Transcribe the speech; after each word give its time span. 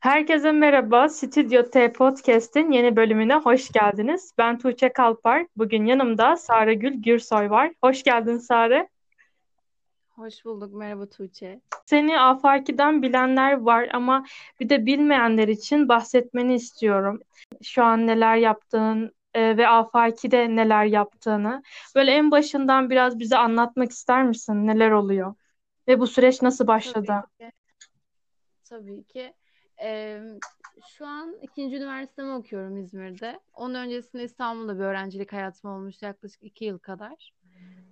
Herkese 0.00 0.52
merhaba. 0.52 1.08
Stüdyo 1.08 1.70
T 1.70 1.92
Podcast'in 1.92 2.70
yeni 2.70 2.96
bölümüne 2.96 3.34
hoş 3.34 3.72
geldiniz. 3.72 4.32
Ben 4.38 4.58
Tuğçe 4.58 4.92
Kalpar. 4.92 5.46
Bugün 5.56 5.86
yanımda 5.86 6.36
Sare 6.36 6.74
Gül 6.74 6.92
Gürsoy 6.92 7.50
var. 7.50 7.72
Hoş 7.84 8.02
geldin 8.02 8.38
Sare. 8.38 8.88
Hoş 10.08 10.44
bulduk. 10.44 10.74
Merhaba 10.74 11.06
Tuğçe. 11.06 11.60
Seni 11.86 12.20
Afaki'den 12.20 13.02
bilenler 13.02 13.52
var 13.52 13.88
ama 13.92 14.24
bir 14.60 14.68
de 14.68 14.86
bilmeyenler 14.86 15.48
için 15.48 15.88
bahsetmeni 15.88 16.54
istiyorum. 16.54 17.20
Şu 17.62 17.84
an 17.84 18.06
neler 18.06 18.36
yaptığın 18.36 19.14
e, 19.34 19.56
ve 19.56 19.68
Afaki'de 19.68 20.56
neler 20.56 20.84
yaptığını. 20.84 21.62
Böyle 21.94 22.10
en 22.10 22.30
başından 22.30 22.90
biraz 22.90 23.18
bize 23.18 23.36
anlatmak 23.36 23.90
ister 23.90 24.24
misin? 24.24 24.66
Neler 24.66 24.90
oluyor? 24.90 25.34
Ve 25.88 26.00
bu 26.00 26.06
süreç 26.06 26.42
nasıl 26.42 26.66
başladı? 26.66 27.22
Tabii 27.38 27.50
ki. 27.50 27.52
Tabii 28.64 29.04
ki. 29.04 29.34
Ee, 29.82 30.22
şu 30.88 31.06
an 31.06 31.36
ikinci 31.42 31.76
üniversitemi 31.76 32.32
okuyorum 32.32 32.76
İzmir'de. 32.76 33.40
Onun 33.54 33.74
öncesinde 33.74 34.24
İstanbul'da 34.24 34.74
bir 34.74 34.84
öğrencilik 34.84 35.32
hayatım 35.32 35.70
olmuştu 35.70 36.06
yaklaşık 36.06 36.42
iki 36.42 36.64
yıl 36.64 36.78
kadar. 36.78 37.32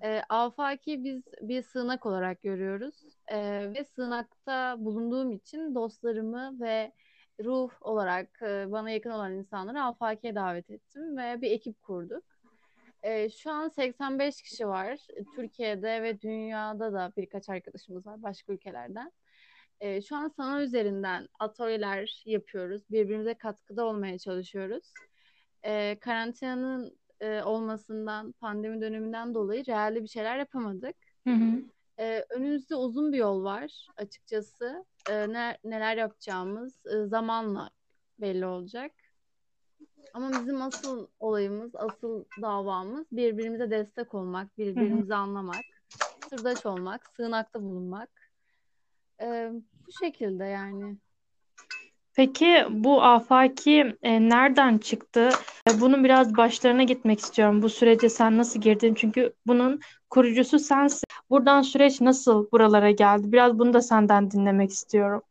Ee, 0.03 0.23
Afaki 0.29 1.05
biz 1.05 1.23
bir 1.43 1.63
sığınak 1.63 2.07
olarak 2.07 2.43
görüyoruz. 2.43 2.95
Ee, 3.29 3.73
ve 3.75 3.85
sığınakta 3.85 4.77
bulunduğum 4.79 5.33
için 5.33 5.75
dostlarımı 5.75 6.61
ve 6.61 6.93
ruh 7.45 7.71
olarak 7.81 8.43
e, 8.43 8.73
bana 8.73 8.91
yakın 8.91 9.11
olan 9.11 9.33
insanları 9.33 9.83
Afaki'ye 9.83 10.35
davet 10.35 10.71
ettim 10.71 11.17
ve 11.17 11.41
bir 11.41 11.51
ekip 11.51 11.83
kurduk. 11.83 12.25
Ee, 13.03 13.31
şu 13.31 13.51
an 13.51 13.69
85 13.69 14.43
kişi 14.43 14.69
var. 14.69 14.99
Türkiye'de 15.37 16.03
ve 16.03 16.21
dünyada 16.21 16.93
da 16.93 17.13
birkaç 17.17 17.49
arkadaşımız 17.49 18.07
var 18.07 18.23
başka 18.23 18.53
ülkelerden. 18.53 19.13
E, 19.81 20.03
şu 20.03 20.17
an 20.17 20.29
sanal 20.29 20.63
üzerinden 20.63 21.29
atölyeler 21.39 22.23
yapıyoruz. 22.27 22.83
Birbirimize 22.91 23.35
katkıda 23.35 23.85
olmaya 23.85 24.19
çalışıyoruz. 24.19 24.93
E, 25.63 25.99
karantinanın 26.01 26.99
e, 27.21 27.43
olmasından, 27.43 28.33
pandemi 28.33 28.81
döneminden 28.81 29.35
dolayı 29.35 29.67
realde 29.67 30.03
bir 30.03 30.09
şeyler 30.09 30.39
yapamadık. 30.39 30.97
Hı 31.27 31.35
hı. 31.35 31.63
E, 31.99 32.25
önümüzde 32.31 32.75
uzun 32.77 33.13
bir 33.13 33.19
yol 33.19 33.45
var 33.45 33.87
açıkçası. 33.97 34.85
E, 35.11 35.33
ne, 35.33 35.59
neler 35.65 35.97
yapacağımız 35.97 36.87
e, 36.87 37.07
zamanla 37.07 37.71
belli 38.21 38.47
olacak. 38.47 38.93
Ama 40.15 40.31
bizim 40.31 40.63
asıl 40.63 41.07
olayımız, 41.21 41.75
asıl 41.75 42.25
davamız 42.43 43.07
birbirimize 43.13 43.71
destek 43.71 44.15
olmak, 44.15 44.59
birbirimizi 44.59 45.15
anlamak, 45.15 45.65
sırdaş 46.31 46.67
olmak, 46.67 47.07
sığınakta 47.17 47.63
bulunmak. 47.63 48.18
Ee, 49.23 49.51
bu 49.87 49.93
şekilde 50.05 50.45
yani. 50.45 50.97
Peki 52.17 52.67
bu 52.71 53.03
afaki 53.03 53.97
e, 54.03 54.29
nereden 54.29 54.79
çıktı? 54.79 55.31
E, 55.71 55.81
bunun 55.81 56.05
biraz 56.05 56.37
başlarına 56.37 56.83
gitmek 56.83 57.21
istiyorum. 57.21 57.63
Bu 57.63 57.69
sürece 57.69 58.09
sen 58.09 58.39
nasıl 58.39 58.61
girdin? 58.61 58.95
Çünkü 58.95 59.33
bunun 59.47 59.81
kurucusu 60.11 60.59
sensin. 60.59 61.05
Buradan 61.31 61.63
süreç 61.63 62.01
nasıl 62.01 62.51
buralara 62.53 62.91
geldi? 62.91 63.33
Biraz 63.33 63.59
bunu 63.59 63.73
da 63.73 63.83
senden 63.83 64.31
dinlemek 64.31 64.71
istiyorum. 64.71 65.23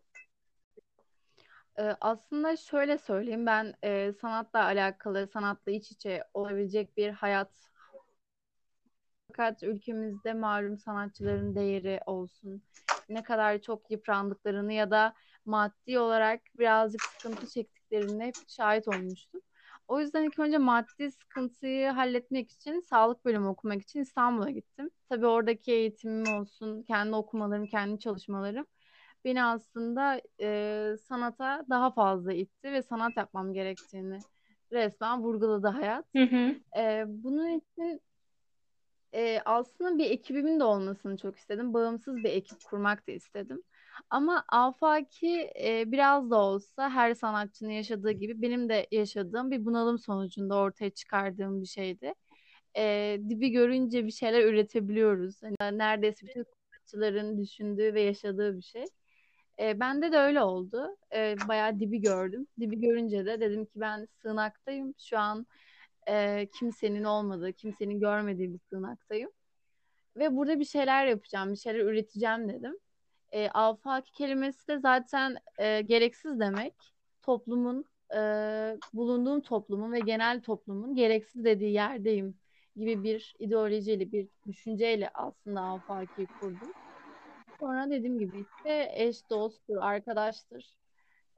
Aslında 2.01 2.57
şöyle 2.57 2.97
söyleyeyim 2.97 3.45
ben 3.45 3.73
e, 3.83 4.13
sanatla 4.21 4.63
alakalı, 4.63 5.27
sanatla 5.27 5.71
iç 5.71 5.91
içe 5.91 6.23
olabilecek 6.33 6.97
bir 6.97 7.09
hayat 7.09 7.49
fakat 9.27 9.63
ülkemizde 9.63 10.33
malum 10.33 10.77
sanatçıların 10.77 11.55
değeri 11.55 11.99
olsun, 12.05 12.61
ne 13.09 13.23
kadar 13.23 13.61
çok 13.61 13.91
yıprandıklarını 13.91 14.73
ya 14.73 14.91
da 14.91 15.13
maddi 15.45 15.99
olarak 15.99 16.41
birazcık 16.59 17.05
sıkıntı 17.05 17.47
çektiklerine 17.47 18.25
hep 18.27 18.37
şahit 18.47 18.87
olmuştum. 18.87 19.41
O 19.87 19.99
yüzden 19.99 20.23
ilk 20.23 20.39
önce 20.39 20.57
maddi 20.57 21.11
sıkıntıyı 21.11 21.89
halletmek 21.89 22.51
için 22.51 22.79
sağlık 22.79 23.25
bölümü 23.25 23.47
okumak 23.47 23.81
için 23.81 23.99
İstanbul'a 23.99 24.49
gittim. 24.49 24.89
Tabii 25.09 25.25
oradaki 25.27 25.71
eğitimim 25.71 26.27
olsun, 26.27 26.83
kendi 26.83 27.15
okumalarım, 27.15 27.67
kendi 27.67 27.99
çalışmalarım 27.99 28.65
beni 29.25 29.43
aslında 29.43 30.21
e, 30.41 30.95
sanata 31.07 31.65
daha 31.69 31.91
fazla 31.91 32.33
itti 32.33 32.71
ve 32.71 32.81
sanat 32.81 33.17
yapmam 33.17 33.53
gerektiğini 33.53 34.23
resmen 34.71 35.21
vurguladı 35.23 35.67
hayat. 35.67 36.05
Hı 36.15 36.23
hı. 36.23 36.55
E, 36.77 37.03
bunun 37.07 37.49
için 37.59 38.01
e, 39.13 39.41
aslında 39.45 39.97
bir 39.97 40.11
ekibimin 40.11 40.59
de 40.59 40.63
olmasını 40.63 41.17
çok 41.17 41.37
istedim. 41.37 41.73
Bağımsız 41.73 42.15
bir 42.17 42.29
ekip 42.29 42.63
kurmak 42.63 43.07
da 43.07 43.11
istedim. 43.11 43.63
Ama 44.09 44.45
Afaki 44.49 45.51
e, 45.63 45.91
biraz 45.91 46.31
da 46.31 46.35
olsa 46.35 46.89
her 46.89 47.13
sanatçının 47.13 47.71
yaşadığı 47.71 48.11
gibi 48.11 48.41
benim 48.41 48.69
de 48.69 48.87
yaşadığım 48.91 49.51
bir 49.51 49.65
bunalım 49.65 49.99
sonucunda 49.99 50.55
ortaya 50.55 50.89
çıkardığım 50.89 51.61
bir 51.61 51.67
şeydi. 51.67 52.13
E, 52.77 53.17
dibi 53.29 53.49
görünce 53.51 54.05
bir 54.05 54.11
şeyler 54.11 54.43
üretebiliyoruz. 54.45 55.41
Yani 55.61 55.77
neredeyse 55.77 56.27
bütün 56.27 56.43
sanatçıların 56.43 57.37
düşündüğü 57.37 57.93
ve 57.93 58.01
yaşadığı 58.01 58.57
bir 58.57 58.61
şey. 58.61 58.85
E, 59.59 59.79
bende 59.79 60.11
de 60.11 60.17
öyle 60.17 60.41
oldu. 60.41 60.97
E, 61.15 61.35
bayağı 61.47 61.79
dibi 61.79 62.01
gördüm. 62.01 62.47
Dibi 62.59 62.81
görünce 62.81 63.25
de 63.25 63.39
dedim 63.39 63.65
ki 63.65 63.71
ben 63.75 64.07
sığınaktayım. 64.21 64.93
Şu 64.99 65.17
an 65.19 65.47
e, 66.09 66.47
kimsenin 66.59 67.03
olmadığı, 67.03 67.53
kimsenin 67.53 67.99
görmediği 67.99 68.53
bir 68.53 68.59
sığınaktayım. 68.59 69.31
Ve 70.17 70.35
burada 70.35 70.59
bir 70.59 70.65
şeyler 70.65 71.05
yapacağım, 71.05 71.51
bir 71.51 71.57
şeyler 71.57 71.79
üreteceğim 71.79 72.49
dedim. 72.49 72.77
E, 73.31 73.49
afaki 73.49 74.11
kelimesi 74.11 74.67
de 74.67 74.79
zaten 74.79 75.37
e, 75.57 75.81
gereksiz 75.81 76.39
demek. 76.39 76.73
Toplumun, 77.21 77.85
e, 78.15 78.19
bulunduğum 78.93 79.41
toplumun 79.41 79.91
ve 79.91 79.99
genel 79.99 80.41
toplumun 80.41 80.95
gereksiz 80.95 81.45
dediği 81.45 81.73
yerdeyim 81.73 82.37
gibi 82.75 83.03
bir 83.03 83.35
ideolojiyle, 83.39 84.11
bir 84.11 84.27
düşünceyle 84.47 85.09
aslında 85.13 85.61
afakiyi 85.61 86.27
kurdum. 86.41 86.73
Sonra 87.59 87.89
dediğim 87.89 88.19
gibi 88.19 88.45
işte 88.57 88.91
eş, 88.93 89.29
dosttur, 89.29 89.77
arkadaştır. 89.77 90.77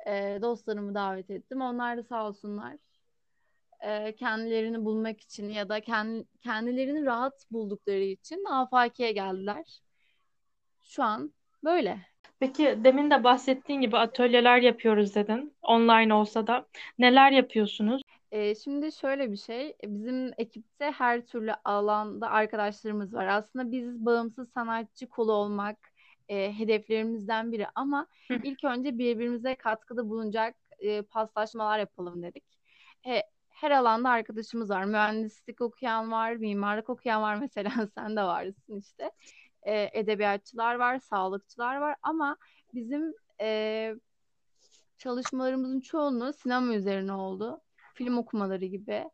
E, 0.07 0.39
dostlarımı 0.41 0.95
davet 0.95 1.29
ettim. 1.29 1.61
Onlar 1.61 1.97
da 1.97 2.03
sağ 2.03 2.27
olsunlar 2.27 2.77
e, 3.81 4.15
kendilerini 4.15 4.85
bulmak 4.85 5.21
için 5.21 5.49
ya 5.49 5.69
da 5.69 5.79
kendi, 5.79 6.25
kendilerini 6.41 7.05
rahat 7.05 7.45
buldukları 7.51 8.03
için 8.03 8.45
afakiye 8.45 9.11
geldiler. 9.11 9.81
Şu 10.83 11.03
an 11.03 11.33
böyle. 11.63 11.99
Peki 12.39 12.79
demin 12.83 13.11
de 13.11 13.23
bahsettiğin 13.23 13.81
gibi 13.81 13.97
atölyeler 13.97 14.57
yapıyoruz 14.57 15.15
dedin. 15.15 15.53
Online 15.61 16.13
olsa 16.13 16.47
da. 16.47 16.65
Neler 16.99 17.31
yapıyorsunuz? 17.31 18.01
Ee, 18.31 18.55
şimdi 18.55 18.91
şöyle 18.91 19.31
bir 19.31 19.37
şey. 19.37 19.75
Bizim 19.83 20.31
ekipte 20.37 20.91
her 20.91 21.25
türlü 21.25 21.53
alanda 21.63 22.29
arkadaşlarımız 22.29 23.13
var. 23.13 23.27
Aslında 23.27 23.71
biz 23.71 24.05
bağımsız 24.05 24.51
sanatçı 24.51 25.09
kolu 25.09 25.33
olmak 25.33 25.77
e, 26.29 26.53
hedeflerimizden 26.59 27.51
biri. 27.51 27.67
Ama 27.75 28.07
ilk 28.43 28.63
önce 28.63 28.97
birbirimize 28.97 29.55
katkıda 29.55 30.09
bulunacak 30.09 30.55
e, 30.79 31.01
paslaşmalar 31.01 31.79
yapalım 31.79 32.23
dedik. 32.23 32.43
E, 33.07 33.23
her 33.61 33.71
alanda 33.71 34.09
arkadaşımız 34.09 34.69
var. 34.69 34.85
Mühendislik 34.85 35.61
okuyan 35.61 36.11
var, 36.11 36.35
mimarlık 36.35 36.89
okuyan 36.89 37.21
var 37.21 37.35
mesela 37.41 37.71
sen 37.95 38.15
de 38.15 38.23
varsın 38.23 38.79
işte. 38.79 39.11
E, 39.63 39.89
edebiyatçılar 39.93 40.75
var, 40.75 40.99
sağlıkçılar 40.99 41.75
var 41.75 41.95
ama 42.03 42.37
bizim 42.73 43.13
e, 43.41 43.95
çalışmalarımızın 44.97 45.79
çoğunluğu 45.79 46.33
sinema 46.33 46.73
üzerine 46.73 47.13
oldu. 47.13 47.61
Film 47.93 48.17
okumaları 48.17 48.65
gibi. 48.65 49.09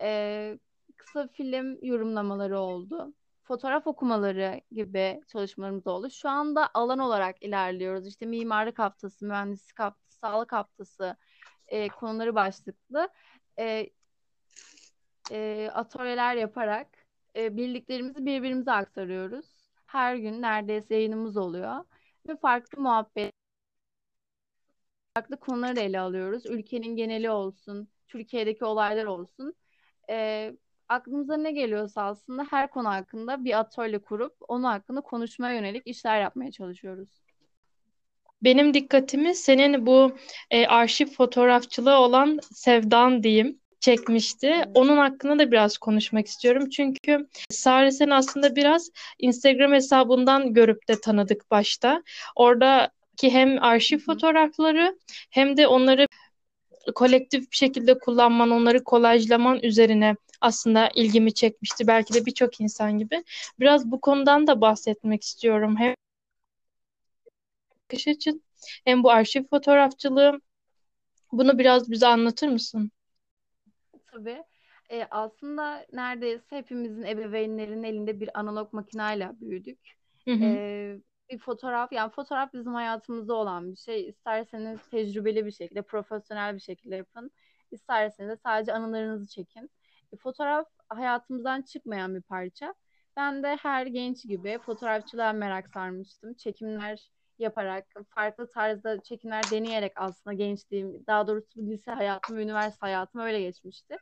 E, 0.00 0.58
kısa 0.96 1.28
film 1.28 1.78
yorumlamaları 1.82 2.58
oldu. 2.58 3.14
Fotoğraf 3.42 3.86
okumaları 3.86 4.60
gibi 4.72 5.20
çalışmalarımız 5.28 5.86
oldu. 5.86 6.10
Şu 6.10 6.28
anda 6.28 6.70
alan 6.74 6.98
olarak 6.98 7.42
ilerliyoruz. 7.42 8.06
İşte 8.06 8.26
mimarlık 8.26 8.78
haftası, 8.78 9.26
mühendislik 9.26 9.78
haftası, 9.78 10.18
sağlık 10.18 10.52
haftası 10.52 11.16
e, 11.68 11.88
konuları 11.88 12.34
başlıklı 12.34 13.08
e, 13.58 13.90
e, 15.30 15.70
atölyeler 15.74 16.36
yaparak 16.36 16.88
e, 17.36 17.56
bildiklerimizi 17.56 18.26
birbirimize 18.26 18.72
aktarıyoruz. 18.72 19.46
Her 19.86 20.16
gün 20.16 20.42
neredeyse 20.42 20.94
yayınımız 20.94 21.36
oluyor 21.36 21.84
ve 22.28 22.36
farklı 22.36 22.82
muhabbet, 22.82 23.32
farklı 25.14 25.36
konuları 25.40 25.80
ele 25.80 26.00
alıyoruz. 26.00 26.46
Ülkenin 26.46 26.96
geneli 26.96 27.30
olsun, 27.30 27.88
Türkiye'deki 28.06 28.64
olaylar 28.64 29.04
olsun. 29.04 29.54
E, 30.10 30.52
aklımıza 30.88 31.36
ne 31.36 31.52
geliyorsa 31.52 32.02
aslında 32.02 32.46
her 32.50 32.70
konu 32.70 32.88
hakkında 32.88 33.44
bir 33.44 33.58
atölye 33.60 33.98
kurup 33.98 34.36
onu 34.48 34.68
hakkında 34.68 35.00
konuşmaya 35.00 35.56
yönelik 35.56 35.86
işler 35.86 36.20
yapmaya 36.20 36.52
çalışıyoruz. 36.52 37.22
Benim 38.44 38.74
dikkatimi 38.74 39.34
senin 39.34 39.86
bu 39.86 40.12
e, 40.50 40.66
arşiv 40.66 41.06
fotoğrafçılığı 41.06 41.98
olan 41.98 42.38
sevdan 42.54 43.22
diyeyim 43.22 43.58
çekmişti. 43.80 44.64
Onun 44.74 44.96
hakkında 44.96 45.38
da 45.38 45.52
biraz 45.52 45.78
konuşmak 45.78 46.26
istiyorum. 46.26 46.68
Çünkü 46.70 47.28
Sare 47.50 47.90
sen 47.90 48.10
aslında 48.10 48.56
biraz 48.56 48.90
Instagram 49.18 49.72
hesabından 49.72 50.54
görüp 50.54 50.88
de 50.88 51.00
tanıdık 51.00 51.50
başta. 51.50 52.02
Orada 52.36 52.90
ki 53.16 53.30
hem 53.30 53.62
arşiv 53.62 53.98
fotoğrafları 53.98 54.98
hem 55.30 55.56
de 55.56 55.66
onları 55.66 56.06
kolektif 56.94 57.50
bir 57.52 57.56
şekilde 57.56 57.98
kullanman, 57.98 58.50
onları 58.50 58.84
kolajlaman 58.84 59.60
üzerine 59.62 60.16
aslında 60.40 60.90
ilgimi 60.94 61.34
çekmişti. 61.34 61.86
Belki 61.86 62.14
de 62.14 62.26
birçok 62.26 62.60
insan 62.60 62.98
gibi. 62.98 63.24
Biraz 63.60 63.90
bu 63.90 64.00
konudan 64.00 64.46
da 64.46 64.60
bahsetmek 64.60 65.22
istiyorum. 65.22 65.76
Hem 65.78 65.94
bakış 67.92 68.08
açın 68.08 68.42
hem 68.84 69.02
bu 69.02 69.10
arşiv 69.10 69.44
fotoğrafçılığı. 69.44 70.40
Bunu 71.32 71.58
biraz 71.58 71.90
bize 71.90 72.06
anlatır 72.06 72.48
mısın? 72.48 72.90
Tabii. 74.12 74.44
E, 74.90 75.06
aslında 75.10 75.86
neredeyse 75.92 76.56
hepimizin 76.56 77.02
ebeveynlerinin 77.02 77.82
elinde 77.82 78.20
bir 78.20 78.38
analog 78.40 78.72
makinayla 78.72 79.34
büyüdük. 79.40 79.78
Hı 80.24 80.30
hı. 80.30 80.44
E, 80.44 80.98
bir 81.30 81.38
fotoğraf, 81.38 81.92
yani 81.92 82.10
fotoğraf 82.10 82.52
bizim 82.54 82.74
hayatımızda 82.74 83.34
olan 83.34 83.72
bir 83.72 83.76
şey. 83.76 84.08
İsterseniz 84.08 84.80
tecrübeli 84.90 85.46
bir 85.46 85.52
şekilde, 85.52 85.82
profesyonel 85.82 86.54
bir 86.54 86.60
şekilde 86.60 86.96
yapın. 86.96 87.30
İsterseniz 87.70 88.30
de 88.30 88.36
sadece 88.36 88.72
anılarınızı 88.72 89.26
çekin. 89.26 89.70
E, 90.12 90.16
fotoğraf 90.16 90.66
hayatımızdan 90.88 91.62
çıkmayan 91.62 92.14
bir 92.14 92.22
parça. 92.22 92.74
Ben 93.16 93.42
de 93.42 93.56
her 93.56 93.86
genç 93.86 94.24
gibi 94.24 94.58
fotoğrafçılığa 94.58 95.32
merak 95.32 95.68
sarmıştım. 95.68 96.34
Çekimler 96.34 97.10
yaparak, 97.42 97.86
farklı 98.08 98.50
tarzda 98.50 99.02
çekimler 99.02 99.42
deneyerek 99.50 99.92
aslında 99.96 100.34
gençliğim, 100.34 101.06
daha 101.06 101.26
doğrusu 101.26 101.60
lise 101.60 101.90
hayatım, 101.90 102.38
üniversite 102.38 102.86
hayatım 102.86 103.20
öyle 103.20 103.40
geçmişti. 103.40 103.96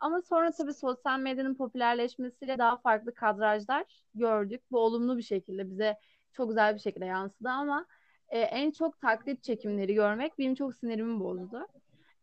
Ama 0.00 0.22
sonra 0.22 0.50
tabii 0.50 0.74
sosyal 0.74 1.18
medyanın 1.18 1.54
popülerleşmesiyle 1.54 2.58
daha 2.58 2.76
farklı 2.76 3.14
kadrajlar 3.14 3.84
gördük. 4.14 4.62
Bu 4.70 4.78
olumlu 4.78 5.18
bir 5.18 5.22
şekilde 5.22 5.70
bize 5.70 5.96
çok 6.32 6.48
güzel 6.48 6.74
bir 6.74 6.80
şekilde 6.80 7.04
yansıdı 7.04 7.48
ama 7.48 7.86
e, 8.28 8.38
en 8.40 8.70
çok 8.70 9.00
taklit 9.00 9.42
çekimleri 9.42 9.94
görmek 9.94 10.38
benim 10.38 10.54
çok 10.54 10.74
sinirimi 10.74 11.20
bozdu. 11.20 11.66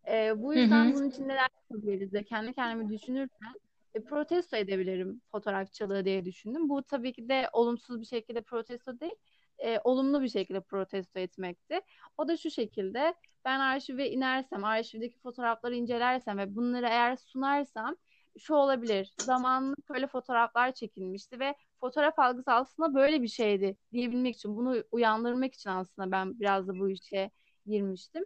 E, 0.08 0.44
bu 0.44 0.54
yüzden 0.54 0.86
hı 0.86 0.90
hı. 0.90 0.96
bunun 0.96 1.10
için 1.10 1.28
neler 1.28 1.48
yapabiliriz 1.72 2.14
de 2.14 2.24
kendi 2.24 2.54
kendime 2.54 2.90
düşünürken 2.90 3.54
e, 3.94 4.04
protesto 4.04 4.58
edebilirim 4.58 5.22
fotoğrafçılığı 5.32 6.06
diye 6.06 6.26
düşündüm. 6.26 6.70
Bu 6.70 6.84
tabii 6.84 7.14
ki 7.14 7.30
de 7.30 7.50
olumsuz 7.54 8.02
bir 8.02 8.06
şekilde 8.06 8.42
protesto 8.42 9.00
değil, 9.00 9.16
e, 9.60 9.80
olumlu 9.84 10.22
bir 10.22 10.30
şekilde 10.30 10.62
protesto 10.62 11.20
etmekti. 11.20 11.82
O 12.18 12.28
da 12.28 12.38
şu 12.38 12.52
şekilde 12.52 13.14
ben 13.46 13.60
arşive 13.60 14.10
inersem, 14.10 14.64
arşivdeki 14.64 15.20
fotoğrafları 15.20 15.76
incelersem 15.76 16.38
ve 16.38 16.56
bunları 16.56 16.86
eğer 16.86 17.16
sunarsam 17.16 17.96
şu 18.40 18.54
olabilir. 18.54 19.14
Zamanında 19.20 19.76
böyle 19.90 20.08
fotoğraflar 20.08 20.72
çekilmişti 20.72 21.40
ve 21.40 21.56
fotoğraf 21.80 22.20
algısı 22.20 22.52
aslında 22.52 22.96
böyle 22.96 23.22
bir 23.22 23.28
şeydi 23.28 23.78
diyebilmek 23.92 24.36
için, 24.36 24.58
bunu 24.58 24.84
uyandırmak 24.92 25.54
için 25.54 25.70
aslında 25.70 26.12
ben 26.12 26.40
biraz 26.40 26.68
da 26.68 26.80
bu 26.80 26.90
işe 26.90 27.32
girmiştim. 27.66 28.26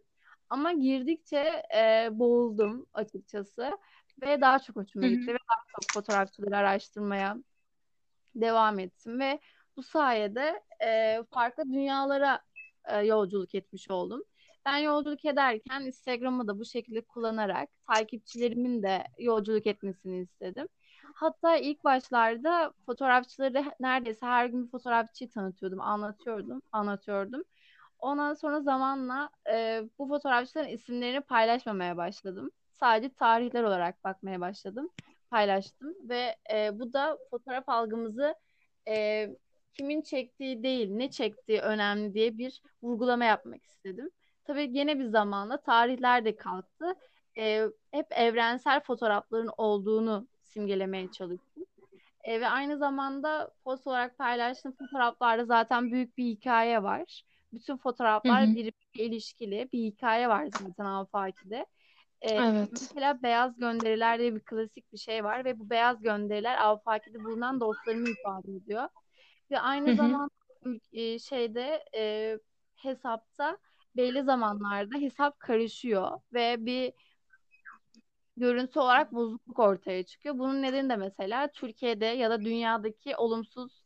Ama 0.49 0.73
girdikçe 0.73 1.63
e, 1.75 2.09
boğuldum 2.11 2.85
açıkçası 2.93 3.77
ve 4.21 4.41
daha 4.41 4.59
çok 4.59 4.75
hoşuma 4.75 5.07
gitti 5.07 5.33
ve 5.33 5.37
daha 5.49 5.63
çok 5.75 5.93
fotoğrafçıları 5.93 6.57
araştırmaya 6.57 7.37
devam 8.35 8.79
ettim 8.79 9.19
ve 9.19 9.39
bu 9.77 9.83
sayede 9.83 10.63
e, 10.83 11.19
farklı 11.31 11.63
dünyalara 11.65 12.41
e, 12.85 12.97
yolculuk 12.97 13.55
etmiş 13.55 13.91
oldum. 13.91 14.23
Ben 14.65 14.77
yolculuk 14.77 15.25
ederken 15.25 15.81
Instagram'ı 15.81 16.47
da 16.47 16.59
bu 16.59 16.65
şekilde 16.65 17.01
kullanarak 17.01 17.69
takipçilerimin 17.87 18.83
de 18.83 19.03
yolculuk 19.19 19.67
etmesini 19.67 20.21
istedim. 20.21 20.67
Hatta 21.15 21.57
ilk 21.57 21.83
başlarda 21.83 22.73
fotoğrafçıları 22.85 23.71
neredeyse 23.79 24.25
her 24.25 24.45
gün 24.45 24.67
fotoğrafçıyı 24.67 25.29
tanıtıyordum, 25.29 25.81
anlatıyordum, 25.81 26.61
anlatıyordum. 26.71 27.43
Ondan 27.99 28.33
sonra 28.33 28.61
zamanla 28.61 29.29
e, 29.51 29.83
bu 29.99 30.07
fotoğrafçıların 30.07 30.67
isimlerini 30.67 31.21
paylaşmamaya 31.21 31.97
başladım. 31.97 32.51
Sadece 32.71 33.13
tarihler 33.13 33.63
olarak 33.63 34.03
bakmaya 34.03 34.41
başladım, 34.41 34.89
paylaştım 35.29 35.95
ve 36.09 36.35
e, 36.53 36.79
bu 36.79 36.93
da 36.93 37.17
fotoğraf 37.29 37.69
algımızı 37.69 38.35
e, 38.87 39.27
kimin 39.73 40.01
çektiği 40.01 40.63
değil, 40.63 40.89
ne 40.91 41.11
çektiği 41.11 41.59
önemli 41.59 42.13
diye 42.13 42.37
bir 42.37 42.61
vurgulama 42.83 43.25
yapmak 43.25 43.65
istedim. 43.65 44.09
Tabii 44.43 44.69
yine 44.71 44.99
bir 44.99 45.05
zamanla 45.05 45.61
tarihler 45.61 46.25
de 46.25 46.35
kalktı. 46.35 46.95
E, 47.37 47.65
hep 47.91 48.07
evrensel 48.11 48.79
fotoğrafların 48.79 49.51
olduğunu 49.57 50.27
simgelemeye 50.43 51.11
çalıştım. 51.11 51.65
E, 52.23 52.41
ve 52.41 52.47
aynı 52.47 52.77
zamanda 52.77 53.51
post 53.63 53.87
olarak 53.87 54.17
paylaştığım 54.17 54.71
fotoğraflarda 54.71 55.45
zaten 55.45 55.91
büyük 55.91 56.17
bir 56.17 56.25
hikaye 56.25 56.83
var. 56.83 57.23
Bütün 57.53 57.77
fotoğraflar 57.77 58.47
birbiriyle 58.47 59.05
ilişkili 59.05 59.69
bir 59.73 59.79
hikaye 59.79 60.29
var 60.29 60.45
zaten 60.45 60.85
Afaki'de. 60.85 61.65
Ee, 62.21 62.29
evet. 62.29 62.69
Mesela 62.71 63.23
beyaz 63.23 63.57
gönderiler 63.57 64.19
diye 64.19 64.35
bir 64.35 64.39
klasik 64.39 64.93
bir 64.93 64.97
şey 64.97 65.23
var 65.23 65.45
ve 65.45 65.59
bu 65.59 65.69
beyaz 65.69 66.01
gönderiler 66.01 66.57
Afaki'de 66.65 67.23
bulunan 67.23 67.59
dostlarımı 67.59 68.09
ifade 68.09 68.51
ediyor. 68.51 68.89
Ve 69.51 69.59
aynı 69.59 69.87
Hı-hı. 69.87 69.95
zamanda 69.95 70.29
e, 70.93 71.19
şeyde 71.19 71.83
e, 71.95 72.37
hesapta 72.75 73.57
belli 73.95 74.23
zamanlarda 74.23 74.97
hesap 74.97 75.39
karışıyor 75.39 76.19
ve 76.33 76.65
bir 76.65 76.93
görüntü 78.37 78.79
olarak 78.79 79.13
bozukluk 79.13 79.59
ortaya 79.59 80.03
çıkıyor. 80.03 80.37
Bunun 80.37 80.61
nedeni 80.61 80.89
de 80.89 80.95
mesela 80.95 81.51
Türkiye'de 81.51 82.05
ya 82.05 82.29
da 82.29 82.41
dünyadaki 82.41 83.15
olumsuz 83.15 83.83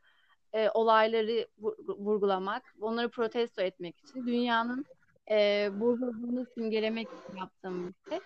e, 0.53 0.69
olayları 0.69 1.47
vurgulamak, 1.88 2.63
onları 2.81 3.09
protesto 3.09 3.61
etmek 3.61 4.00
için 4.00 4.27
dünyanın 4.27 4.85
e, 5.31 5.69
bozulduğunu 5.71 6.45
simgelemek 6.53 7.07
için 7.07 7.38
yaptığım 7.38 7.88
bir 7.88 7.94
şey. 8.09 8.19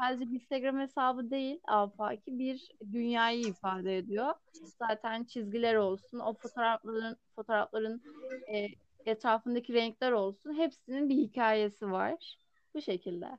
Sadece 0.00 0.30
bir 0.30 0.34
Instagram 0.34 0.78
hesabı 0.78 1.30
değil, 1.30 1.60
Afaki 1.64 2.38
bir 2.38 2.68
dünyayı 2.92 3.40
ifade 3.40 3.98
ediyor. 3.98 4.34
Zaten 4.78 5.24
çizgiler 5.24 5.74
olsun, 5.74 6.18
o 6.18 6.34
fotoğrafların 6.34 7.16
fotoğrafların 7.36 8.02
e, 8.54 8.66
etrafındaki 9.06 9.72
renkler 9.72 10.12
olsun, 10.12 10.54
hepsinin 10.54 11.08
bir 11.08 11.16
hikayesi 11.16 11.90
var. 11.90 12.38
Bu 12.74 12.82
şekilde. 12.82 13.38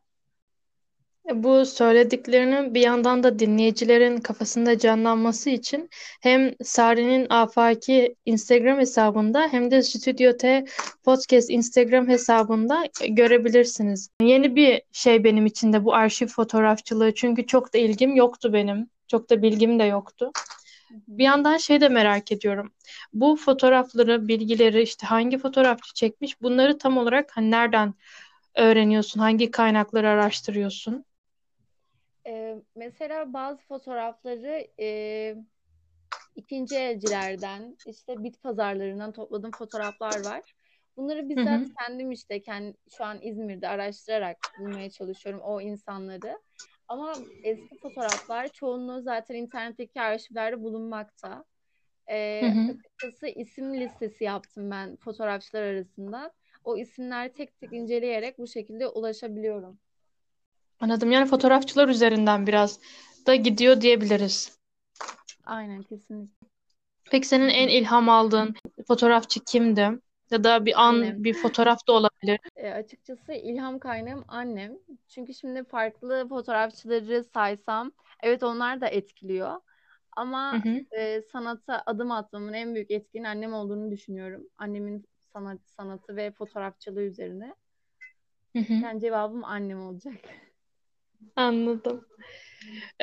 Bu 1.33 1.65
söylediklerinin 1.65 2.74
bir 2.74 2.81
yandan 2.81 3.24
da 3.24 3.39
dinleyicilerin 3.39 4.18
kafasında 4.18 4.79
canlanması 4.79 5.50
için 5.50 5.89
hem 6.21 6.53
Sare'nin 6.63 7.27
Afaki 7.29 8.15
Instagram 8.25 8.79
hesabında 8.79 9.47
hem 9.51 9.71
de 9.71 9.83
Studio 9.83 10.38
T 10.38 10.65
Podcast 11.03 11.50
Instagram 11.50 12.07
hesabında 12.07 12.83
görebilirsiniz. 13.09 14.09
Yeni 14.21 14.56
bir 14.56 14.81
şey 14.91 15.23
benim 15.23 15.45
için 15.45 15.73
de 15.73 15.85
bu 15.85 15.94
arşiv 15.94 16.28
fotoğrafçılığı 16.28 17.13
çünkü 17.13 17.45
çok 17.45 17.73
da 17.73 17.78
ilgim 17.78 18.16
yoktu 18.16 18.54
benim. 18.54 18.90
Çok 19.07 19.30
da 19.30 19.42
bilgim 19.42 19.80
de 19.80 19.83
yoktu. 19.83 20.31
Bir 21.07 21.23
yandan 21.23 21.57
şey 21.57 21.81
de 21.81 21.90
merak 21.90 22.31
ediyorum. 22.31 22.71
Bu 23.13 23.35
fotoğrafları, 23.35 24.28
bilgileri 24.28 24.81
işte 24.81 25.07
hangi 25.07 25.37
fotoğrafçı 25.37 25.94
çekmiş 25.94 26.42
bunları 26.42 26.78
tam 26.78 26.97
olarak 26.97 27.31
hani 27.33 27.52
nereden 27.52 27.94
öğreniyorsun? 28.56 29.19
Hangi 29.19 29.52
kaynakları 29.52 30.09
araştırıyorsun? 30.09 31.06
Ee, 32.28 32.56
mesela 32.76 33.34
bazı 33.34 33.64
fotoğrafları 33.64 34.68
e, 34.80 35.36
ikinci 36.36 36.76
elcilerden 36.76 37.78
işte 37.86 38.24
bit 38.24 38.42
pazarlarından 38.44 39.12
topladığım 39.12 39.52
fotoğraflar 39.52 40.24
var. 40.24 40.56
Bunları 40.98 41.30
bizzat 41.30 41.62
hı 41.62 41.64
hı. 41.64 41.74
kendim 41.80 42.12
işte 42.12 42.42
kendi, 42.42 42.78
şu 42.98 43.04
an 43.06 43.19
İzmir'de 43.22 43.68
araştırarak 43.68 44.38
bulmaya 44.60 44.90
çalışıyorum 44.90 45.42
o 45.42 45.62
insanları. 45.62 46.40
Ama 46.88 47.16
eski 47.44 47.80
fotoğraflar 47.81 48.48
çoğunluğu 48.54 49.02
zaten 49.02 49.36
internetteki 49.36 50.02
arşivlerde 50.02 50.62
bulunmakta. 50.62 51.46
Ee, 52.10 52.42
hı 52.42 52.60
hı. 52.60 52.72
Açıkçası 52.72 53.28
isim 53.28 53.80
listesi 53.80 54.24
yaptım 54.24 54.72
ben 54.72 54.96
fotoğrafçılar 54.96 55.62
arasında. 55.62 56.34
O 56.64 56.78
isimler 56.78 57.34
tek 57.34 57.60
tek 57.60 57.74
inceleyerek 57.74 58.40
bu 58.40 58.48
şekilde 58.48 58.88
ulaşabiliyorum. 58.88 59.80
Anladım. 60.80 61.12
Yani 61.12 61.26
fotoğrafçılar 61.26 61.90
üzerinden 61.90 62.48
biraz 62.48 62.80
da 63.28 63.36
gidiyor 63.36 63.81
diyebiliriz. 63.81 64.57
Aynen 65.46 65.84
kesinlikle. 65.84 66.48
Peki 67.12 67.28
senin 67.28 67.50
en 67.50 67.68
ilham 67.68 68.10
aldığın 68.10 68.56
fotoğrafçı 68.88 69.40
kimdi? 69.44 69.90
Ya 70.31 70.44
da 70.44 70.66
bir 70.66 70.81
an 70.81 70.94
Annem. 70.94 71.24
bir 71.24 71.34
fotoğraf 71.34 71.88
da 71.88 71.94
olabilir. 71.94 72.40
E, 72.56 72.72
açıkçası 72.72 73.34
ilham 73.34 73.80
kaynağım 73.80 74.26
annem. 74.28 74.78
Çünkü 75.07 75.34
şimdi 75.34 75.64
farklı 75.64 76.28
fotoğrafçıları 76.30 77.24
saysam 77.24 77.92
evet 78.24 78.44
onlar 78.44 78.81
da 78.81 78.88
etkiliyor. 78.88 79.62
Ama 80.16 80.54
hı 80.54 80.69
hı. 80.69 80.86
E, 80.92 81.22
sanata 81.22 81.84
adım 81.86 82.12
atmamın 82.12 82.54
en 82.54 82.76
büyük 82.76 82.92
etkinin 82.92 83.24
annem 83.24 83.54
olduğunu 83.54 83.92
düşünüyorum. 83.92 84.48
Annemin 84.57 85.06
sanat 85.34 85.60
sanatı 85.66 86.16
ve 86.16 86.31
fotoğrafçılığı 86.31 87.02
üzerine. 87.02 87.56
Hı 88.54 88.60
hı. 88.60 88.74
Yani 88.74 89.02
cevabım 89.02 89.44
annem 89.44 89.81
olacak. 89.81 90.14
Anladım. 91.36 92.06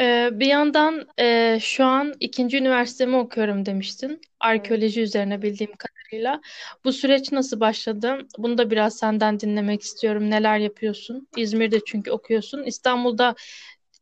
Ee, 0.00 0.30
bir 0.32 0.46
yandan 0.46 1.06
e, 1.20 1.58
şu 1.60 1.84
an 1.84 2.14
ikinci 2.20 2.58
üniversitemi 2.58 3.16
okuyorum 3.16 3.66
demiştin. 3.66 4.10
Evet. 4.10 4.20
Arkeoloji 4.40 5.00
üzerine 5.00 5.42
bildiğim 5.42 5.72
kadarıyla. 5.76 6.40
Bu 6.84 6.92
süreç 6.92 7.32
nasıl 7.32 7.60
başladı? 7.60 8.18
Bunu 8.38 8.58
da 8.58 8.70
biraz 8.70 8.96
senden 8.96 9.40
dinlemek 9.40 9.82
istiyorum. 9.82 10.30
Neler 10.30 10.58
yapıyorsun? 10.58 11.28
İzmir'de 11.36 11.80
çünkü 11.86 12.10
okuyorsun. 12.10 12.62
İstanbul'da 12.62 13.34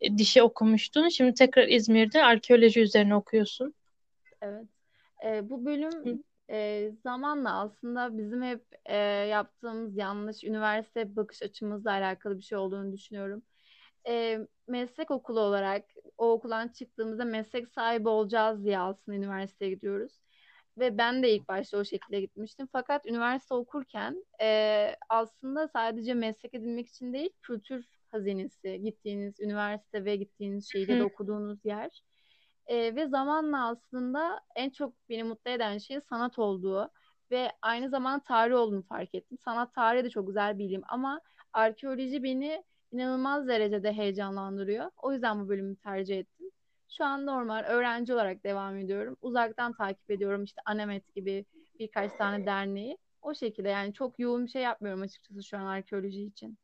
e, 0.00 0.18
dişi 0.18 0.42
okumuştun. 0.42 1.08
Şimdi 1.08 1.34
tekrar 1.34 1.68
İzmir'de 1.68 2.24
arkeoloji 2.24 2.80
üzerine 2.80 3.14
okuyorsun. 3.14 3.74
Evet. 4.42 4.66
Ee, 5.24 5.50
bu 5.50 5.64
bölüm 5.64 6.22
e, 6.50 6.90
zamanla 7.02 7.60
aslında 7.60 8.18
bizim 8.18 8.42
hep 8.42 8.64
e, 8.84 8.96
yaptığımız 9.30 9.96
yanlış 9.96 10.44
üniversite 10.44 11.16
bakış 11.16 11.42
açımızla 11.42 11.90
alakalı 11.90 12.38
bir 12.38 12.42
şey 12.42 12.58
olduğunu 12.58 12.92
düşünüyorum. 12.92 13.42
E, 14.08 14.38
meslek 14.68 15.10
okulu 15.10 15.40
olarak 15.40 15.84
o 16.18 16.32
okuldan 16.32 16.68
çıktığımızda 16.68 17.24
meslek 17.24 17.68
sahibi 17.68 18.08
olacağız 18.08 18.64
diye 18.64 18.78
aslında 18.78 19.16
üniversiteye 19.18 19.70
gidiyoruz. 19.70 20.12
Ve 20.78 20.98
ben 20.98 21.22
de 21.22 21.34
ilk 21.34 21.48
başta 21.48 21.78
o 21.78 21.84
şekilde 21.84 22.20
gitmiştim. 22.20 22.68
Fakat 22.72 23.06
üniversite 23.06 23.54
okurken 23.54 24.24
e, 24.40 24.96
aslında 25.08 25.68
sadece 25.68 26.14
meslek 26.14 26.54
edinmek 26.54 26.88
için 26.88 27.12
değil, 27.12 27.30
kültür 27.42 27.86
hazinesi, 28.10 28.80
gittiğiniz 28.82 29.40
üniversite 29.40 30.04
ve 30.04 30.16
gittiğiniz 30.16 30.72
şehir 30.72 30.88
ya 30.88 30.98
da 30.98 31.00
hı 31.00 31.06
okuduğunuz 31.06 31.64
yer. 31.64 32.02
E, 32.66 32.94
ve 32.94 33.06
zamanla 33.06 33.68
aslında 33.68 34.40
en 34.56 34.70
çok 34.70 34.94
beni 35.08 35.24
mutlu 35.24 35.50
eden 35.50 35.78
şey 35.78 36.00
sanat 36.00 36.38
olduğu 36.38 36.90
ve 37.30 37.52
aynı 37.62 37.88
zamanda 37.90 38.24
tarih 38.24 38.54
olduğunu 38.54 38.82
fark 38.82 39.14
ettim. 39.14 39.38
Sanat 39.38 39.74
tarihi 39.74 40.04
de 40.04 40.10
çok 40.10 40.26
güzel 40.26 40.58
bir 40.58 40.64
ilim 40.64 40.82
ama 40.88 41.20
arkeoloji 41.52 42.22
beni 42.22 42.64
inanılmaz 42.92 43.48
derecede 43.48 43.92
heyecanlandırıyor. 43.92 44.90
O 45.02 45.12
yüzden 45.12 45.44
bu 45.44 45.48
bölümü 45.48 45.76
tercih 45.76 46.18
ettim. 46.18 46.50
Şu 46.88 47.04
an 47.04 47.26
normal 47.26 47.64
öğrenci 47.64 48.14
olarak 48.14 48.44
devam 48.44 48.76
ediyorum. 48.76 49.16
Uzaktan 49.22 49.72
takip 49.72 50.10
ediyorum 50.10 50.44
işte 50.44 50.62
Anemet 50.64 51.14
gibi 51.14 51.44
birkaç 51.78 52.12
tane 52.12 52.46
derneği. 52.46 52.98
O 53.22 53.34
şekilde 53.34 53.68
yani 53.68 53.94
çok 53.94 54.18
yoğun 54.18 54.46
bir 54.46 54.50
şey 54.50 54.62
yapmıyorum 54.62 55.02
açıkçası 55.02 55.42
şu 55.42 55.58
an 55.58 55.66
arkeoloji 55.66 56.22
için. 56.22 56.58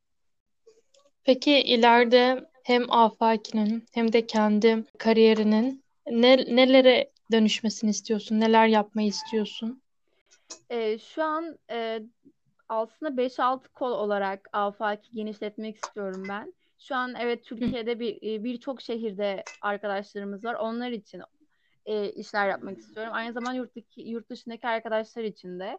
Peki 1.24 1.58
ileride 1.60 2.50
hem 2.64 2.92
Afaki'nin 2.92 3.84
hem 3.92 4.12
de 4.12 4.26
kendi 4.26 4.84
kariyerinin 4.98 5.84
ne, 6.10 6.36
nelere 6.36 7.10
dönüşmesini 7.32 7.90
istiyorsun? 7.90 8.40
Neler 8.40 8.66
yapmayı 8.66 9.08
istiyorsun? 9.08 9.82
Ee, 10.70 10.98
şu 10.98 11.22
an 11.22 11.58
e, 11.70 12.02
aslında 12.68 13.16
beş 13.16 13.40
6 13.40 13.68
kol 13.68 13.92
olarak 13.92 14.48
Afaki 14.52 15.12
genişletmek 15.12 15.76
istiyorum 15.76 16.22
ben. 16.28 16.54
Şu 16.78 16.96
an 16.96 17.14
evet 17.20 17.44
Türkiye'de 17.44 18.00
bir 18.00 18.16
e, 18.16 18.44
birçok 18.44 18.80
şehirde 18.80 19.44
arkadaşlarımız 19.62 20.44
var. 20.44 20.54
Onlar 20.54 20.90
için 20.90 21.22
e, 21.86 22.10
işler 22.10 22.48
yapmak 22.48 22.78
istiyorum. 22.78 23.12
Aynı 23.14 23.32
zamanda 23.32 23.56
yurttaki, 23.56 24.00
yurt 24.02 24.30
dışındaki 24.30 24.68
arkadaşlar 24.68 25.22
için 25.24 25.60
de. 25.60 25.78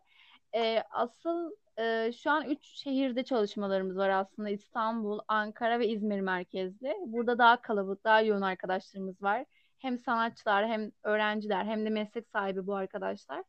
E, 0.55 0.83
asıl 0.91 1.51
e, 1.79 2.11
şu 2.11 2.31
an 2.31 2.49
üç 2.49 2.65
şehirde 2.65 3.23
çalışmalarımız 3.23 3.97
var 3.97 4.09
aslında. 4.09 4.49
İstanbul, 4.49 5.19
Ankara 5.27 5.79
ve 5.79 5.87
İzmir 5.87 6.21
merkezli. 6.21 6.95
Burada 7.05 7.37
daha 7.37 7.61
kalabalık, 7.61 8.03
daha 8.03 8.21
yoğun 8.21 8.41
arkadaşlarımız 8.41 9.23
var. 9.23 9.45
Hem 9.77 9.99
sanatçılar, 9.99 10.67
hem 10.67 10.91
öğrenciler, 11.03 11.65
hem 11.65 11.85
de 11.85 11.89
meslek 11.89 12.27
sahibi 12.27 12.67
bu 12.67 12.75
arkadaşlar. 12.75 13.43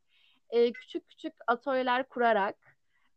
E, 0.50 0.72
küçük 0.72 1.08
küçük 1.08 1.34
atölyeler 1.46 2.08
kurarak 2.08 2.69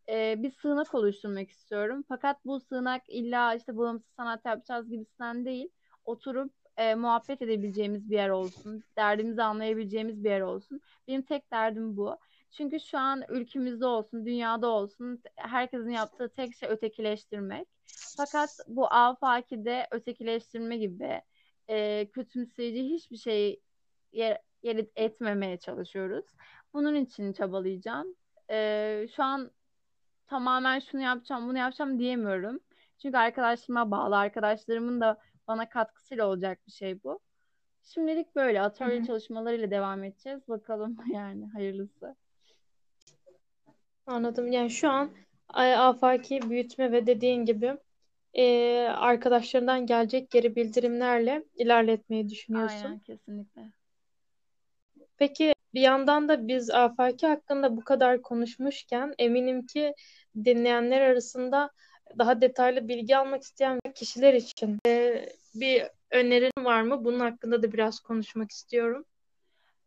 e, 0.09 0.43
bir 0.43 0.51
sığınak 0.51 0.95
oluşturmak 0.95 1.49
istiyorum. 1.49 2.03
Fakat 2.07 2.45
bu 2.45 2.59
sığınak 2.59 3.01
illa 3.07 3.55
işte 3.55 3.77
bağımsız 3.77 4.11
sanat 4.17 4.45
yapacağız 4.45 4.89
gibisinden 4.89 5.45
değil. 5.45 5.69
Oturup 6.05 6.53
e, 6.77 6.95
muhabbet 6.95 7.41
edebileceğimiz 7.41 8.09
bir 8.09 8.15
yer 8.15 8.29
olsun. 8.29 8.83
Derdimizi 8.97 9.43
anlayabileceğimiz 9.43 10.23
bir 10.23 10.29
yer 10.29 10.41
olsun. 10.41 10.81
Benim 11.07 11.21
tek 11.21 11.51
derdim 11.51 11.97
bu. 11.97 12.17
Çünkü 12.51 12.79
şu 12.79 12.97
an 12.97 13.23
ülkemizde 13.29 13.85
olsun, 13.85 14.25
dünyada 14.25 14.67
olsun 14.67 15.21
herkesin 15.35 15.89
yaptığı 15.89 16.29
tek 16.29 16.55
şey 16.55 16.69
ötekileştirmek. 16.69 17.67
Fakat 18.17 18.59
bu 18.67 18.87
afakide 18.93 19.87
ötekileştirme 19.91 20.77
gibi 20.77 21.21
e, 21.69 22.07
kötümseyici 22.13 22.83
hiçbir 22.83 23.17
şey 23.17 23.61
yer, 24.11 24.37
yer 24.63 24.85
etmemeye 24.95 25.57
çalışıyoruz. 25.57 26.25
Bunun 26.73 26.95
için 26.95 27.33
çabalayacağım. 27.33 28.15
E, 28.49 29.07
şu 29.15 29.23
an 29.23 29.51
tamamen 30.27 30.79
şunu 30.79 31.01
yapacağım, 31.01 31.47
bunu 31.47 31.57
yapacağım 31.57 31.99
diyemiyorum. 31.99 32.59
Çünkü 33.01 33.17
arkadaşlarıma 33.17 33.91
bağlı. 33.91 34.17
Arkadaşlarımın 34.17 35.01
da 35.01 35.17
bana 35.47 35.69
katkısıyla 35.69 36.27
olacak 36.27 36.59
bir 36.67 36.71
şey 36.71 37.03
bu. 37.03 37.19
Şimdilik 37.83 38.35
böyle 38.35 38.61
atölye 38.61 38.99
hı. 38.99 39.05
çalışmalarıyla 39.05 39.71
devam 39.71 40.03
edeceğiz. 40.03 40.47
Bakalım 40.47 40.97
yani 41.13 41.47
hayırlısı. 41.53 42.15
Anladım. 44.05 44.51
Yani 44.51 44.69
şu 44.69 44.89
an 44.89 45.11
afaki 45.53 46.49
büyütme 46.49 46.91
ve 46.91 47.07
dediğin 47.07 47.45
gibi 47.45 47.77
e, 48.33 48.79
arkadaşlarından 48.87 49.85
gelecek 49.85 50.31
geri 50.31 50.55
bildirimlerle 50.55 51.45
ilerletmeyi 51.55 52.21
Aynen 52.21 52.29
düşünüyorsun. 52.29 52.99
kesinlikle. 52.99 53.71
Peki 55.17 55.53
bir 55.73 55.81
yandan 55.81 56.29
da 56.29 56.47
biz 56.47 56.69
afaki 56.69 57.27
hakkında 57.27 57.77
bu 57.77 57.83
kadar 57.83 58.21
konuşmuşken 58.21 59.15
eminim 59.17 59.65
ki 59.65 59.93
dinleyenler 60.45 61.01
arasında 61.01 61.69
daha 62.17 62.41
detaylı 62.41 62.87
bilgi 62.87 63.17
almak 63.17 63.41
isteyen 63.41 63.79
kişiler 63.95 64.33
için 64.33 64.79
e, 64.87 65.25
bir 65.55 65.83
önerin 66.11 66.65
var 66.65 66.81
mı? 66.81 67.05
Bunun 67.05 67.19
hakkında 67.19 67.63
da 67.63 67.73
biraz 67.73 67.99
konuşmak 67.99 68.51
istiyorum. 68.51 69.05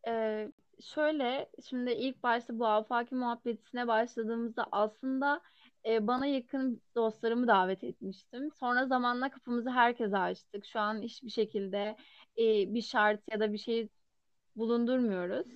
Ee, 0.07 0.51
şöyle 0.81 1.49
şimdi 1.69 1.91
ilk 1.91 2.23
başta 2.23 2.59
bu 2.59 2.67
afaki 2.67 3.15
muhabbetine 3.15 3.87
başladığımızda 3.87 4.65
aslında 4.71 5.41
e, 5.85 6.07
bana 6.07 6.25
yakın 6.25 6.81
dostlarımı 6.95 7.47
davet 7.47 7.83
etmiştim. 7.83 8.51
Sonra 8.59 8.85
zamanla 8.85 9.29
kapımızı 9.29 9.69
herkese 9.69 10.17
açtık. 10.17 10.65
Şu 10.65 10.79
an 10.79 11.01
hiçbir 11.01 11.29
şekilde 11.29 11.95
e, 12.37 12.73
bir 12.73 12.81
şart 12.81 13.21
ya 13.31 13.39
da 13.39 13.53
bir 13.53 13.57
şey 13.57 13.89
bulundurmuyoruz. 14.55 15.47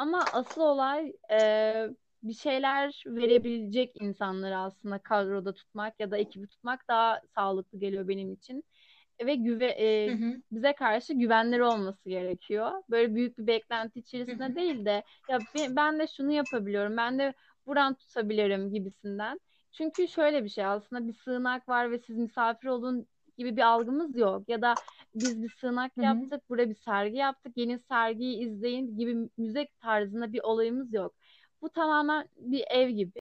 Ama 0.00 0.30
asıl 0.32 0.60
olay 0.60 1.12
e, 1.32 1.88
bir 2.22 2.32
şeyler 2.34 3.02
verebilecek 3.06 3.92
insanları 4.02 4.58
aslında 4.58 4.98
kadroda 4.98 5.54
tutmak 5.54 6.00
ya 6.00 6.10
da 6.10 6.18
ekibi 6.18 6.46
tutmak 6.48 6.88
daha 6.88 7.20
sağlıklı 7.34 7.78
geliyor 7.78 8.08
benim 8.08 8.32
için. 8.32 8.64
Ve 9.26 9.34
güve, 9.34 9.66
Hı 10.06 10.10
e, 10.12 10.14
hı, 10.14 10.42
bize 10.52 10.72
karşı 10.74 11.12
güvenleri 11.14 11.64
olması 11.64 12.08
gerekiyor. 12.08 12.72
Böyle 12.90 13.14
büyük 13.14 13.38
bir 13.38 13.46
beklenti 13.46 13.98
hı 14.26 14.32
içerisinde 14.32 14.54
hı, 14.54 14.56
değil 14.56 14.84
de 14.84 15.04
ya 15.28 15.46
be- 15.54 15.76
ben 15.76 15.98
de 15.98 16.06
şunu 16.06 16.32
yapabiliyorum, 16.32 16.96
ben 16.96 17.18
de 17.18 17.34
buran 17.66 17.94
tutabilirim 17.94 18.72
gibisinden. 18.72 19.40
Çünkü 19.72 20.08
şöyle 20.08 20.44
bir 20.44 20.48
şey 20.48 20.64
aslında 20.66 21.08
bir 21.08 21.12
sığınak 21.14 21.68
var 21.68 21.90
ve 21.90 21.98
siz 21.98 22.16
misafir 22.18 22.68
olun 22.68 23.06
gibi 23.40 23.56
bir 23.56 23.62
algımız 23.62 24.16
yok. 24.16 24.48
Ya 24.48 24.62
da 24.62 24.74
biz 25.14 25.42
bir 25.42 25.48
sığınak 25.48 25.96
hı 25.96 26.00
hı, 26.00 26.04
yaptık, 26.04 26.42
burada 26.50 26.68
bir 26.70 26.74
sergi 26.74 27.16
yaptık, 27.16 27.52
yeni 27.56 27.78
sergiyi 27.78 28.38
izleyin 28.38 28.96
gibi 28.96 29.28
müze 29.36 29.68
tarzında 29.80 30.32
bir 30.32 30.40
olayımız 30.42 30.94
yok. 30.94 31.14
Bu 31.62 31.68
tamamen 31.68 32.28
bir 32.36 32.64
ev 32.70 32.88
gibi. 32.88 33.20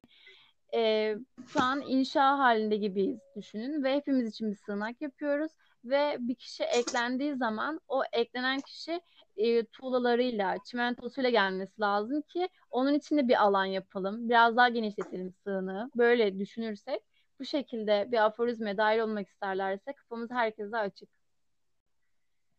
Ee, 0.73 1.17
şu 1.53 1.59
an 1.61 1.81
inşa 1.81 2.39
halinde 2.39 2.75
gibiyiz 2.75 3.19
düşünün 3.35 3.83
ve 3.83 3.95
hepimiz 3.95 4.29
için 4.29 4.51
bir 4.51 4.55
sığınak 4.55 5.01
yapıyoruz 5.01 5.51
ve 5.85 6.17
bir 6.19 6.35
kişi 6.35 6.63
eklendiği 6.63 7.35
zaman 7.35 7.79
o 7.87 8.01
eklenen 8.13 8.61
kişi 8.61 9.01
e, 9.37 9.65
tuğlalarıyla, 9.65 10.57
çimentosuyla 10.65 11.29
gelmesi 11.29 11.81
lazım 11.81 12.21
ki 12.21 12.49
onun 12.71 12.93
için 12.93 13.17
de 13.17 13.27
bir 13.27 13.43
alan 13.43 13.65
yapalım. 13.65 14.29
Biraz 14.29 14.57
daha 14.57 14.69
genişletelim 14.69 15.33
sığını. 15.43 15.91
Böyle 15.95 16.39
düşünürsek 16.39 17.01
bu 17.39 17.45
şekilde 17.45 18.07
bir 18.11 18.25
aforizme 18.25 18.77
dahil 18.77 18.99
olmak 18.99 19.27
isterlerse 19.27 19.93
kapımız 19.93 20.31
herkese 20.31 20.77
açık. 20.77 21.09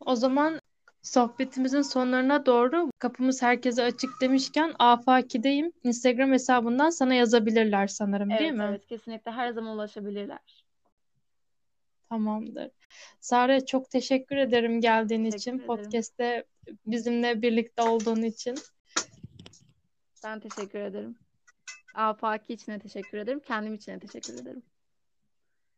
O 0.00 0.16
zaman 0.16 0.60
sohbetimizin 1.02 1.82
sonlarına 1.82 2.46
doğru 2.46 2.90
kapımız 2.98 3.42
herkese 3.42 3.82
açık 3.82 4.10
demişken 4.20 4.74
Afaki'deyim. 4.78 5.72
Instagram 5.84 6.32
hesabından 6.32 6.90
sana 6.90 7.14
yazabilirler 7.14 7.86
sanırım, 7.86 8.30
değil 8.30 8.40
Evet 8.40 8.54
mi? 8.54 8.66
evet 8.68 8.86
kesinlikle 8.86 9.30
her 9.30 9.50
zaman 9.50 9.74
ulaşabilirler. 9.74 10.64
Tamamdır. 12.08 12.70
Sare 13.20 13.66
çok 13.66 13.90
teşekkür 13.90 14.36
ederim 14.36 14.80
geldiğin 14.80 15.24
Teşekkür 15.24 15.38
için, 15.38 15.50
ederim. 15.50 15.66
podcast'te 15.66 16.44
bizimle 16.86 17.42
birlikte 17.42 17.82
olduğun 17.82 18.22
için. 18.22 18.54
Ben 20.24 20.40
teşekkür 20.40 20.78
ederim. 20.78 21.18
Afaki 21.94 22.52
için 22.52 22.72
de 22.72 22.78
teşekkür 22.78 23.18
ederim. 23.18 23.40
Kendim 23.40 23.74
için 23.74 23.92
de 23.92 23.98
teşekkür 23.98 24.34
ederim. 24.34 24.62